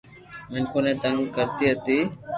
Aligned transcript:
مينکون 0.51 0.83
ني 0.85 0.93
تنگ 1.03 1.19
ڪرتي 1.35 1.65
ھتي 1.71 1.97